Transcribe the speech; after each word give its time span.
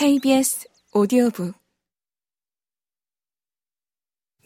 KBS 0.00 0.66
오디오북 0.94 1.54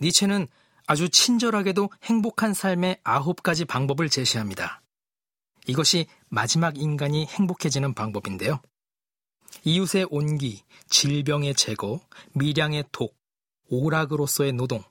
니체는 0.03 0.49
아주 0.89 1.09
친절하게도 1.09 1.91
행복한 2.03 2.53
삶의 2.53 2.99
아홉 3.05 3.45
가지 3.45 3.65
방법을 3.65 4.09
제시합니다. 4.09 4.83
이것이 5.69 6.09
마지막 6.29 6.77
인간이 6.77 7.27
행복해지는 7.27 7.95
방법인데요. 7.95 8.61
이웃의 9.63 10.09
온기, 10.11 10.65
질병의 10.89 11.55
제거, 11.55 12.01
미량의 12.33 12.87
독, 12.91 13.17
오락으로서의 13.69 14.55
노동, 14.55 14.83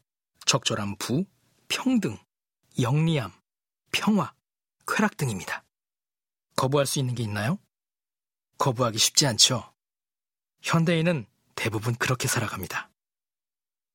적절한 0.45 0.95
부, 0.95 1.25
평등, 1.67 2.17
영리함, 2.79 3.33
평화, 3.91 4.33
쾌락 4.87 5.17
등입니다. 5.17 5.65
거부할 6.55 6.85
수 6.85 6.99
있는 6.99 7.15
게 7.15 7.23
있나요? 7.23 7.59
거부하기 8.59 8.97
쉽지 8.97 9.27
않죠. 9.27 9.72
현대인은 10.63 11.25
대부분 11.55 11.93
그렇게 11.95 12.27
살아갑니다. 12.27 12.89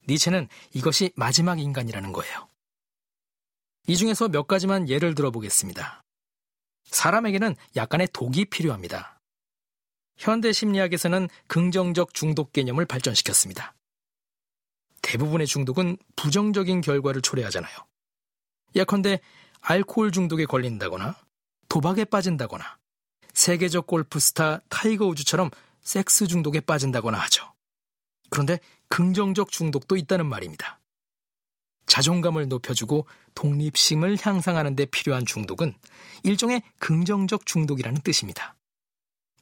니체는 0.09 0.48
이것이 0.72 1.12
마지막 1.16 1.59
인간이라는 1.59 2.12
거예요. 2.12 2.48
이 3.86 3.96
중에서 3.96 4.28
몇 4.28 4.46
가지만 4.46 4.88
예를 4.88 5.14
들어보겠습니다. 5.14 6.02
사람에게는 6.84 7.56
약간의 7.76 8.09
독이 8.12 8.46
필요합니다. 8.46 9.20
현대 10.16 10.52
심리학에서는 10.52 11.28
긍정적 11.46 12.14
중독 12.14 12.52
개념을 12.52 12.87
발전시켰습니다. 12.87 13.74
대부분의 15.02 15.46
중독은 15.46 15.96
부정적인 16.16 16.80
결과를 16.80 17.23
초래하잖아요. 17.23 17.74
예컨대 18.74 19.20
알코올 19.60 20.12
중독에 20.12 20.45
걸린다거나 20.45 21.16
도박에 21.68 22.04
빠진다거나 22.04 22.78
세계적 23.32 23.87
골프 23.87 24.18
스타 24.18 24.60
타이거 24.68 25.06
우즈처럼 25.06 25.50
섹스 25.88 26.26
중독에 26.26 26.60
빠진다거나 26.60 27.18
하죠. 27.20 27.54
그런데 28.28 28.60
긍정적 28.88 29.50
중독도 29.50 29.96
있다는 29.96 30.26
말입니다. 30.26 30.80
자존감을 31.86 32.46
높여주고 32.46 33.06
독립심을 33.34 34.18
향상하는 34.20 34.76
데 34.76 34.84
필요한 34.84 35.24
중독은 35.24 35.74
일종의 36.24 36.62
긍정적 36.78 37.46
중독이라는 37.46 38.02
뜻입니다. 38.02 38.54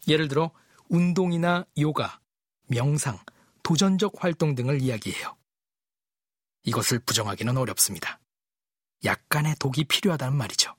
예를 0.06 0.28
들어 0.28 0.52
운동이나 0.88 1.66
요가, 1.78 2.20
명상, 2.68 3.18
도전적 3.64 4.12
활동 4.22 4.54
등을 4.54 4.80
이야기해요. 4.80 5.36
이것을 6.62 7.00
부정하기는 7.00 7.56
어렵습니다. 7.56 8.20
약간의 9.04 9.56
독이 9.58 9.82
필요하다는 9.82 10.36
말이죠. 10.38 10.76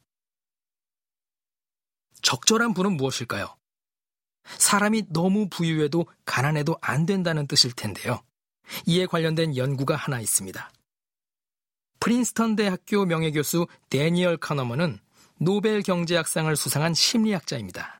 적절한 2.21 2.73
부는 2.73 2.93
무엇일까요? 2.95 3.56
사람이 4.67 5.03
너무 5.11 5.47
부유해도 5.47 6.07
가난해도 6.25 6.77
안 6.81 7.05
된다는 7.05 7.47
뜻일 7.47 7.71
텐데요. 7.71 8.21
이에 8.85 9.05
관련된 9.05 9.55
연구가 9.55 9.95
하나 9.95 10.19
있습니다. 10.19 10.69
프린스턴 12.01 12.57
대학교 12.57 13.05
명예교수 13.05 13.67
데니얼 13.89 14.35
카너먼은 14.35 14.99
노벨 15.39 15.81
경제학상을 15.83 16.53
수상한 16.57 16.93
심리학자입니다. 16.93 17.97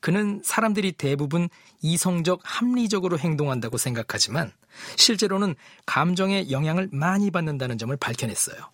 그는 0.00 0.42
사람들이 0.44 0.90
대부분 0.90 1.48
이성적 1.82 2.40
합리적으로 2.42 3.16
행동한다고 3.16 3.78
생각하지만 3.78 4.52
실제로는 4.96 5.54
감정의 5.86 6.50
영향을 6.50 6.88
많이 6.90 7.30
받는다는 7.30 7.78
점을 7.78 7.96
밝혀냈어요. 7.96 8.72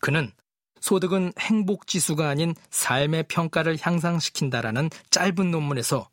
그는 0.00 0.32
소득은 0.80 1.32
행복 1.38 1.86
지수가 1.86 2.28
아닌 2.28 2.54
삶의 2.70 3.24
평가를 3.28 3.76
향상시킨다라는 3.80 4.90
짧은 5.10 5.50
논문에서 5.50 6.08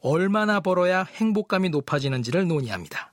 얼마나 0.00 0.60
벌어야 0.60 1.04
행복감이 1.04 1.70
높아지는지를 1.70 2.46
논의합니다. 2.46 3.12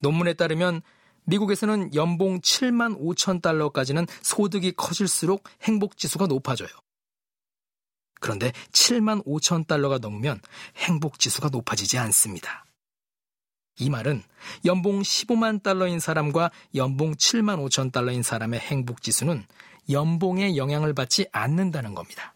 논문에 0.00 0.34
따르면 0.34 0.82
미국에서는 1.24 1.94
연봉 1.94 2.40
7만 2.40 2.98
5천 2.98 3.42
달러까지는 3.42 4.06
소득이 4.22 4.72
커질수록 4.72 5.44
행복 5.62 5.96
지수가 5.96 6.26
높아져요. 6.26 6.68
그런데 8.20 8.52
7만 8.72 9.24
5천 9.24 9.66
달러가 9.66 9.98
넘으면 9.98 10.40
행복 10.76 11.18
지수가 11.18 11.48
높아지지 11.50 11.98
않습니다. 11.98 12.64
이 13.80 13.88
말은 13.88 14.22
연봉 14.66 15.00
15만 15.00 15.62
달러인 15.62 16.00
사람과 16.00 16.50
연봉 16.74 17.14
7만 17.14 17.66
5천 17.66 17.92
달러인 17.92 18.22
사람의 18.22 18.60
행복 18.60 19.02
지수는 19.02 19.44
연봉에 19.88 20.56
영향을 20.56 20.92
받지 20.92 21.26
않는다는 21.32 21.94
겁니다. 21.94 22.34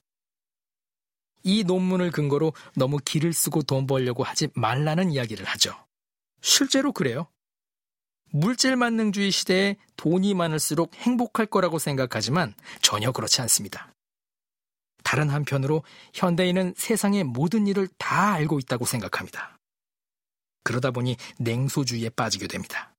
이 1.43 1.63
논문을 1.65 2.11
근거로 2.11 2.55
너무 2.75 2.99
길을 2.99 3.35
쓰고 3.35 3.63
돈 3.63 3.87
벌려고 3.87 4.25
하지 4.25 4.49
말라는 4.55 5.13
이야기를 5.13 5.45
하죠. 5.45 5.77
실제로 6.41 6.93
그래요. 6.93 7.29
물질 8.31 8.75
만능주의 8.77 9.31
시대에 9.31 9.77
돈이 9.97 10.35
많을수록 10.35 10.95
행복할 10.95 11.47
거라고 11.47 11.79
생각하지만 11.79 12.55
전혀 12.81 13.13
그렇지 13.13 13.43
않습니다. 13.43 13.93
다른 15.05 15.29
한편으로 15.29 15.85
현대인은 16.15 16.75
세상의 16.77 17.25
모든 17.25 17.67
일을 17.67 17.87
다 17.99 18.33
알고 18.33 18.59
있다고 18.59 18.87
생각합니다. 18.87 19.59
그러다 20.65 20.91
보니 20.91 21.17
냉소주의에 21.39 22.09
빠지게 22.11 22.49
됩니다. 22.49 22.95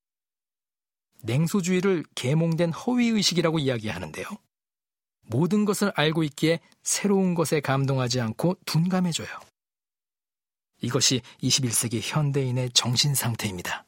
냉소주의를 1.23 2.05
계몽된 2.15 2.71
허위의식이라고 2.71 3.59
이야기하는데요. 3.59 4.25
모든 5.23 5.65
것을 5.65 5.91
알고 5.95 6.23
있기에 6.23 6.59
새로운 6.83 7.33
것에 7.33 7.59
감동하지 7.59 8.21
않고 8.21 8.57
둔감해져요. 8.65 9.27
이것이 10.81 11.21
21세기 11.41 11.99
현대인의 12.03 12.71
정신 12.71 13.15
상태입니다. 13.15 13.85